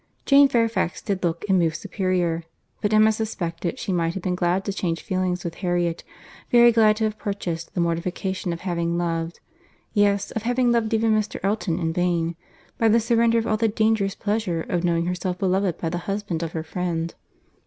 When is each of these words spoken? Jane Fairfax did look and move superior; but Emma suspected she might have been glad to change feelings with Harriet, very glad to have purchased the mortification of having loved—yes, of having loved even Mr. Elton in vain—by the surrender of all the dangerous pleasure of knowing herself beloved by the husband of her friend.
Jane 0.25 0.47
Fairfax 0.47 0.99
did 0.99 1.23
look 1.23 1.45
and 1.47 1.59
move 1.59 1.75
superior; 1.75 2.41
but 2.81 2.91
Emma 2.91 3.11
suspected 3.11 3.77
she 3.77 3.93
might 3.93 4.15
have 4.15 4.23
been 4.23 4.33
glad 4.33 4.65
to 4.65 4.73
change 4.73 5.03
feelings 5.03 5.43
with 5.43 5.53
Harriet, 5.61 6.03
very 6.49 6.71
glad 6.71 6.95
to 6.95 7.03
have 7.03 7.19
purchased 7.19 7.75
the 7.75 7.81
mortification 7.81 8.51
of 8.51 8.61
having 8.61 8.97
loved—yes, 8.97 10.31
of 10.31 10.41
having 10.41 10.71
loved 10.71 10.95
even 10.95 11.11
Mr. 11.13 11.39
Elton 11.43 11.77
in 11.77 11.93
vain—by 11.93 12.87
the 12.89 12.99
surrender 12.99 13.37
of 13.37 13.45
all 13.45 13.57
the 13.57 13.67
dangerous 13.67 14.15
pleasure 14.15 14.63
of 14.63 14.83
knowing 14.83 15.05
herself 15.05 15.37
beloved 15.37 15.77
by 15.77 15.89
the 15.89 15.99
husband 16.09 16.41
of 16.41 16.53
her 16.53 16.63
friend. 16.63 17.13